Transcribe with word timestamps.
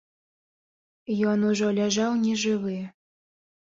Ён 1.33 1.39
ужо 1.51 1.71
ляжаў 1.83 2.11
нежывы. 2.25 2.77